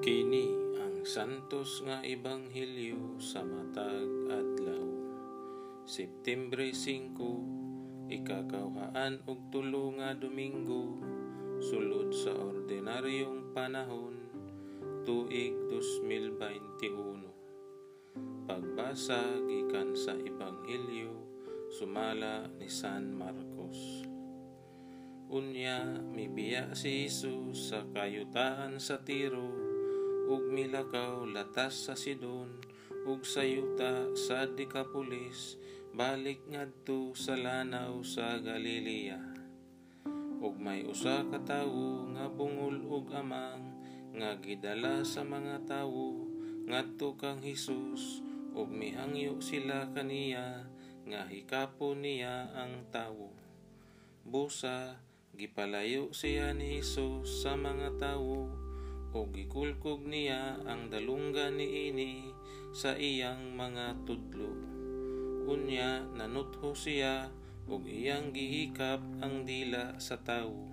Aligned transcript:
Kini 0.00 0.48
ang 0.80 1.04
santos 1.04 1.84
nga 1.84 2.00
ebanghelyo 2.00 3.20
sa 3.20 3.44
matag 3.44 4.08
adlaw. 4.32 4.88
September 5.84 6.64
5, 6.64 8.08
ikakawhaan 8.08 9.20
og 9.28 9.52
tulo 9.52 9.92
nga 10.00 10.16
Domingo, 10.16 10.96
sulod 11.60 12.16
sa 12.16 12.32
ordinaryong 12.32 13.52
panahon, 13.52 14.16
tuig 15.04 15.52
2021. 15.68 18.48
Pagbasa 18.48 19.20
gikan 19.44 19.92
sa 19.92 20.16
ebanghelyo 20.16 21.12
sumala 21.76 22.48
ni 22.56 22.72
San 22.72 23.12
Marcos. 23.12 24.08
Unya, 25.28 25.84
mibiya 26.08 26.72
si 26.72 27.04
Jesus 27.04 27.68
sa 27.68 27.84
kayutaan 27.92 28.80
sa 28.80 29.04
Tiro, 29.04 29.69
ug 30.30 30.46
milakaw 30.46 31.26
latas 31.26 31.90
sa 31.90 31.98
Sidon, 31.98 32.62
ug 33.02 33.26
sa 33.26 33.42
yuta 33.42 34.14
sa 34.14 34.46
Decapolis, 34.46 35.58
balik 35.90 36.38
ngadto 36.46 37.18
sa 37.18 37.34
lanaw 37.34 37.98
sa 38.06 38.38
Galilea. 38.38 39.18
Ug 40.38 40.54
may 40.54 40.86
usa 40.86 41.26
ka 41.26 41.42
tawo 41.42 42.14
nga 42.14 42.30
bungol 42.30 42.78
ug 42.86 43.10
amang, 43.10 43.74
nga 44.14 44.38
gidala 44.38 45.02
sa 45.02 45.26
mga 45.26 45.66
tawo, 45.66 46.30
ngadto 46.70 47.18
kang 47.18 47.42
Hesus, 47.42 48.22
ug 48.54 48.70
mihangyo 48.70 49.42
sila 49.42 49.90
kaniya, 49.90 50.62
nga 51.10 51.26
hikapon 51.26 52.06
niya 52.06 52.54
ang 52.54 52.86
tawo. 52.94 53.34
Busa, 54.22 54.94
Gipalayo 55.34 56.14
siya 56.14 56.54
ni 56.54 56.78
Jesus 56.78 57.42
sa 57.42 57.58
mga 57.58 57.98
tawo 57.98 58.69
o 59.10 59.26
gikulkog 59.26 60.06
niya 60.06 60.62
ang 60.66 60.86
dalungga 60.86 61.50
ni 61.50 61.90
ini 61.90 62.12
sa 62.70 62.94
iyang 62.94 63.58
mga 63.58 64.06
tudlo. 64.06 64.54
Unya 65.50 66.06
nanutho 66.14 66.70
siya 66.78 67.26
ug 67.66 67.82
iyang 67.86 68.30
gihikap 68.30 69.02
ang 69.18 69.42
dila 69.42 69.98
sa 69.98 70.18
tawo. 70.22 70.70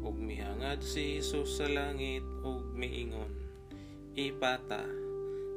Ug 0.00 0.16
mihangad 0.16 0.80
si 0.80 1.20
Jesus 1.20 1.60
sa 1.60 1.68
langit 1.68 2.24
ug 2.40 2.72
miingon, 2.72 3.32
Ipata, 4.16 4.84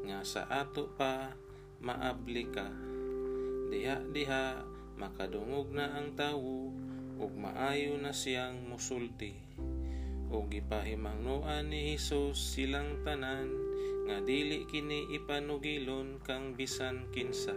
nga 0.03 0.19
sa 0.27 0.47
ato 0.52 0.91
pa 0.99 1.31
maabli 1.80 2.45
ka. 2.52 2.67
Diha-diha 3.71 4.63
makadungog 4.99 5.71
na 5.71 5.95
ang 5.95 6.15
tawo 6.15 6.71
ug 7.15 7.31
maayo 7.35 7.95
na 7.95 8.11
siyang 8.11 8.67
musulti. 8.67 9.35
Ug 10.36 10.52
gipahimangnoan 10.52 11.72
ni 11.72 11.95
Hesus 11.95 12.36
silang 12.36 13.00
tanan 13.08 13.47
nga 14.03 14.19
dili 14.19 14.67
kini 14.67 15.08
ipanugilon 15.16 16.19
kang 16.27 16.59
bisan 16.59 17.08
kinsa. 17.16 17.55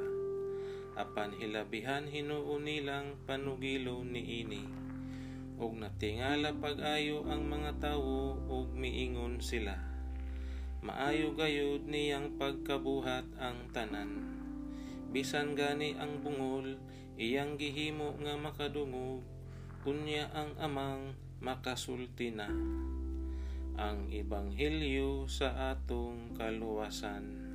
Apan 0.95 1.35
hilabihan 1.35 2.07
hinuon 2.07 2.62
nilang 2.62 3.19
panugilon 3.27 4.15
ni 4.15 4.47
ini. 4.47 4.62
Ug 5.59 5.75
natingala 5.75 6.55
pag-ayo 6.55 7.27
ang 7.27 7.51
mga 7.51 7.83
tawo 7.83 8.39
ug 8.47 8.70
miingon 8.79 9.42
sila. 9.42 9.75
Maayo 10.79 11.35
gayud 11.35 11.83
niyang 11.91 12.39
pagkabuhat 12.39 13.27
ang 13.42 13.75
tanan. 13.75 14.39
Bisan 15.11 15.59
gani 15.59 15.98
ang 15.98 16.23
bungol, 16.23 16.79
iyang 17.19 17.59
gihimo 17.59 18.15
nga 18.23 18.39
makadungog 18.39 19.27
unya 19.83 20.31
ang 20.31 20.55
amang 20.63 21.19
makasulti 21.39 22.34
na 22.34 22.50
ang 23.78 24.11
ebanghelyo 24.11 25.31
sa 25.31 25.70
atong 25.70 26.34
kaluwasan. 26.34 27.48